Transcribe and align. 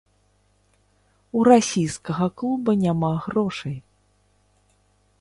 У 1.39 1.43
расійскага 1.49 2.25
клуба 2.41 2.71
няма 2.87 3.13
грошай. 3.27 3.77